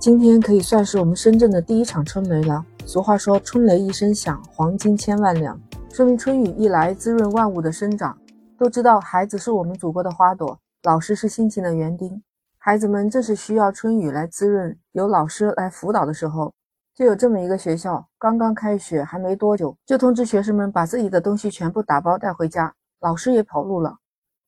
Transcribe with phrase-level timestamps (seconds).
[0.00, 2.64] 今天可以算是我们深圳的第一场春雷了。
[2.86, 5.60] 俗话说“春雷一声响，黄金千万两”，
[5.92, 8.16] 说明春雨一来，滋润万物的生长。
[8.56, 12.22] 都知道，孩子是我们祖国的花朵，老师是辛勤的园丁。
[12.56, 16.50] 孩子们正是需要春雨来滋润，有老师来辅导的时候。
[16.94, 23.98] 就有这么一个学校，刚刚开学还没多久，就通知学生们把自己的东西全部打包带回家，老师也跑路了。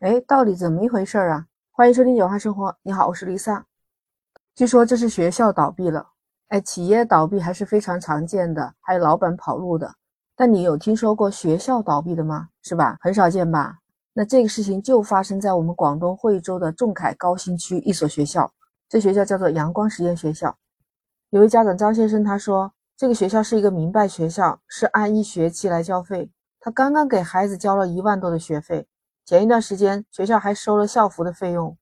[0.00, 1.46] 哎，到底怎么一回事啊？
[1.70, 3.64] 欢迎收听有话生活，你好，我是丽萨。
[4.58, 6.04] 据说这是学校倒闭了，
[6.48, 9.94] 哎，企业倒闭还是非常常见的，还有老板跑路的。
[10.34, 12.48] 但你有听说过学校倒闭的吗？
[12.64, 12.98] 是吧？
[13.00, 13.78] 很少见吧？
[14.14, 18.50] 那这个事情就发生在我们广东惠州的仲恺高新区一所学校，
[18.88, 20.58] 这学校叫做阳光实验学校。
[21.30, 26.32] 有位家长张先生他说，这个学校是一个民办学校，是按一学期来交费。
[26.58, 28.88] 他刚刚给孩子交了一万多的学费，
[29.24, 31.77] 前一段时间学校还收了校服的费用。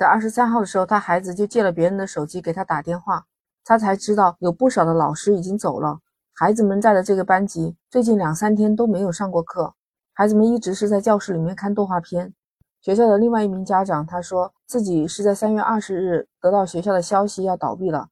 [0.00, 3.26] 在二十三号的时候，他孩子就借了别人的手机给他打电话，
[3.62, 5.98] 他才知道有不少的老师已经走了，
[6.32, 9.74] 孩子们在的这个班级最近两三天都没有上过课，
[10.14, 12.32] 孩子们一直是在教室里面看动画片。
[12.80, 18.08] 学校的另外一名家长他说自己是在三月二十日得到学校的消息要倒闭了，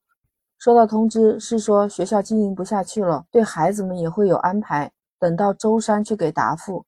[0.59, 6.84] 收到通知是说学校经营不下去了，对孩子们也会有安排，等到周三去给答复。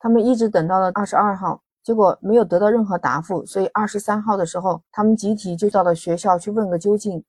[0.00, 1.62] 他们一直等到了二十二号。
[1.90, 7.24] 结果没有得到任何答复，所以二十三号的时候，他们集体就到了学校去问个究竟。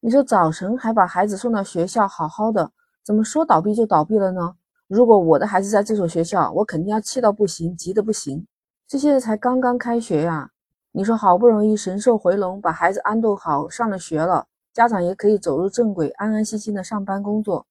[0.00, 2.70] 你说早晨还把孩子送到学校好好的，
[3.04, 4.54] 怎么说倒闭就倒闭了呢？
[4.88, 8.46] 如果我的孩子在这所学校，我肯定要气到不行，急得不行。
[8.88, 10.48] 这些才刚刚开学呀，
[10.92, 17.66] 你说好不容易神兽回笼，把孩子安顿好，上了学了，家长也可以走入正轨，安安心心的上班工作。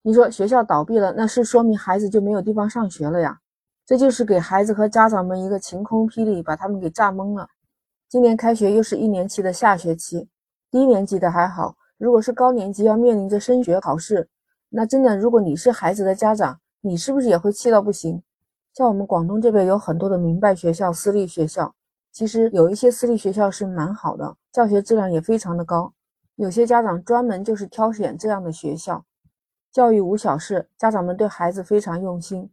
[0.00, 3.40] 你说学校倒闭了，那是说明孩子就没有地方上学了呀？
[3.86, 7.48] 这就是给孩子和家长们一个晴空霹雳，把他们给炸懵了。
[8.08, 10.28] 今年开学又是一年期的下学期，
[10.70, 14.28] 低年级的还好，如果是高年级要面临着升学考试，
[14.70, 18.22] 那真的，如果你是孩子的家长，你是不是也会气到不行？
[18.72, 21.74] 像我们广东这边有很多的民办学校、私立学校，
[22.10, 25.92] 其实有一些私立学校是蛮好的，教学质量也非常的高。
[26.36, 29.04] 有些家长专门就是挑选这样的学校，
[29.70, 32.50] 教育无小事，家长们对孩子非常用心。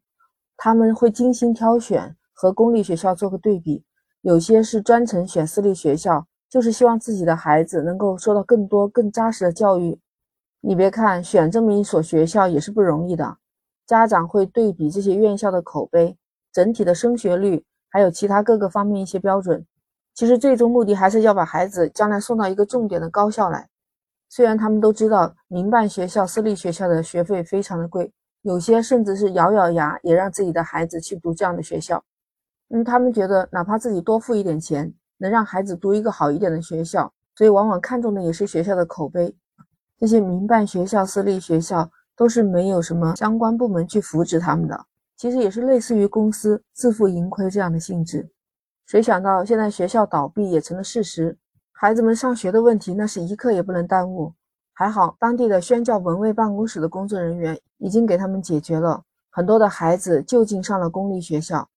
[0.64, 3.84] 他们会精心挑选和公立学校做个对比，
[4.22, 10.00] 有些是专程选私立学校，就是希望自己的孩子能够受到更多更扎实的教育。
[10.60, 13.38] 你别看选这么一所学校也是不容易的，
[13.88, 16.16] 家长会对比这些院校的口碑、
[16.54, 19.66] 整体的升学率，还有其他各个方面一些标准。
[20.14, 23.68] 其实最终目的还是要把孩子将来送到一个重点的高校来。
[24.30, 28.14] 虽然他们都知道民办学校、私立学校的学费非常的贵。
[28.44, 32.03] 有些甚至是咬咬牙也让自己的孩子去读这样的学校，
[32.69, 39.35] 嗯，他们觉得哪怕自己多付一点钱，能让孩子读一个好一点的学校，所以往往看重的也是学校的口碑。
[40.00, 44.85] 这些民办学校、私立学校都是没有什么相关部门去扶持他们的，
[45.16, 48.31] 其实也是类似于公司自负盈亏这样的性质。
[48.88, 51.38] 谁想到现在学校倒闭也成了事实，
[51.72, 54.34] 孩子们上学的问题那是一刻也不能耽误。
[54.74, 61.68] 还好，当地的宣教文卫办公室的工作人员已经给他们解决了很多的孩子就近上了公立学校，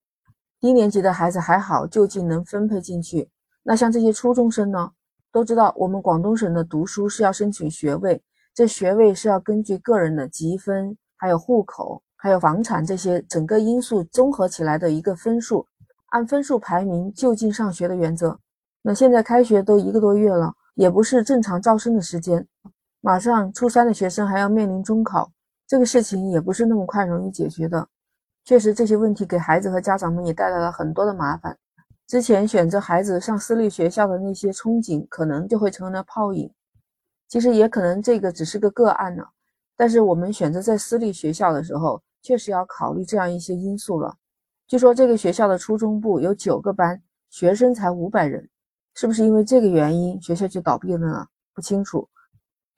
[0.61, 3.29] 低年级的孩子还好就近能分配进去。
[3.63, 4.91] 那像这些初中生呢？
[5.31, 8.23] 都知道我们广东省的读书是要申请学位，
[8.53, 15.67] 这学位是要根据个人的积分、还有户口、还有房产这些整个因素综合起来的一个分数，
[16.11, 18.39] 按分数排名就近上学的原则。
[18.81, 22.47] 那现在开学都一个多月了，也不是正常招生的时间。
[23.01, 25.31] 马上初三的学生还要面临中考，
[25.67, 27.87] 这个事情也不是那么快容易解决的。
[28.43, 31.57] 确实，这些问题给孩子和家长们也带来了很多的麻烦。
[32.05, 36.51] 之前选择孩子上私立学校的那些憧憬，可能就会成了泡影。
[37.27, 39.23] 其实也可能这个只是个个案呢。
[39.75, 44.15] 但是我们选择在私立学校的时候，确实要考虑这样一些因素了。
[44.67, 48.47] 据说这个学校的初中部有九个班，学生才五百人，
[48.93, 51.27] 是不是因为这个原因学校就倒闭了呢？
[51.53, 52.07] 不清楚。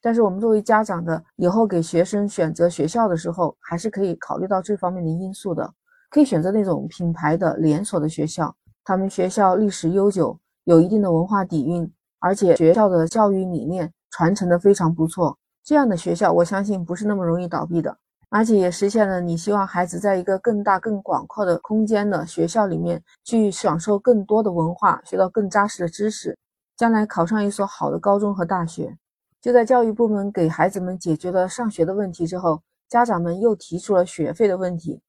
[0.08, 5.70] 但是我们作为家长的，以后给学生选择学校的时候，还是可以考虑到这方面的因素的。
[6.10, 8.56] 可以选择那种品牌的连锁的学校，
[8.86, 15.38] 他们学校历史悠久，有一定的文化底蕴，而且学校的教育理念传承的非常不错。
[15.62, 17.98] 这样的学校，我相信不是那么容易倒闭的，
[18.30, 26.38] 而且也实现了你希望孩子在一个更大、更广阔的空间的学校里面去享受更多的文化，学到更扎实的知识，
[26.78, 28.98] 将来考上一所好的高中和大学。
[29.48, 35.02] 就在教育部门给孩子们解决了上学的问题之后，家长们又提出了学费的问题，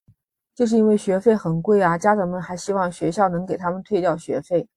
[0.55, 4.69] 就是因为学费很贵啊，家长们还希望学校能给他们退掉学费。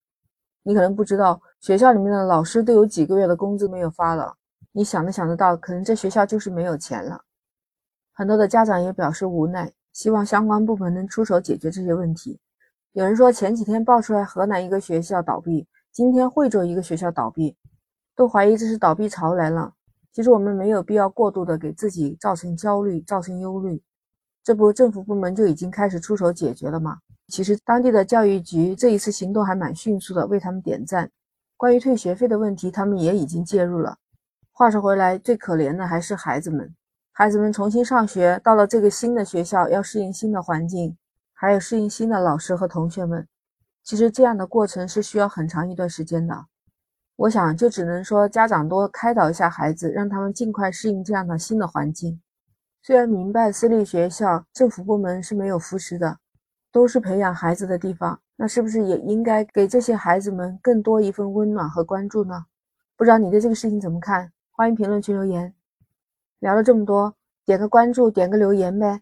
[0.64, 4.36] 你可能不知道，学校里面的老师都有几个月的工资没有发了，
[4.72, 7.24] 你想都想得到，可能这学校就是没有钱了。
[8.14, 12.40] 很多的家长也表示无奈，希望相关部门能出手解决这些问题。
[12.94, 17.56] 有人说，前几天爆出来河南一个学校倒闭，今天惠州一个学校倒闭，
[18.16, 19.74] 都怀疑这是倒闭潮来了。
[20.12, 23.82] 其实我们没有必要过度的给自己造成焦虑、造成忧虑，
[24.44, 27.00] 这不政府部门就已经开始出手解决了吗？
[27.28, 31.10] 其实当地的教育局这一次行动还蛮迅速的，为他们点赞。
[31.56, 33.98] 关于退学费的问题，他们也已经介入了。
[34.52, 36.76] 话说回来，最可怜的还是孩子们，
[37.14, 40.98] 孩子们重新上学，到了这个新的学校，要适应新的环境。
[41.34, 43.28] 还有适应新的老师和同学们，
[43.84, 46.46] 其实这样的过程是需要很长一段时间的。
[47.22, 52.20] 我想就只能说家长多开导一下孩子，让他们尽快适应这样的新的环境。
[52.82, 56.18] 虽然明白私立学校政府部门是没有扶持的，
[56.72, 62.46] 都是培养孩子的地方，那是不是也应该给这些孩子们更多一份温暖和关注呢？
[62.98, 64.32] 不知道你对这个事情怎么看？
[64.50, 65.54] 欢迎评论区留言。
[66.40, 67.14] 聊了这么多，
[67.46, 69.00] 点个关注，点个留言呗。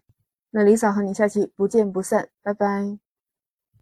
[0.50, 2.98] 那李嫂和你下期不见不散，拜拜。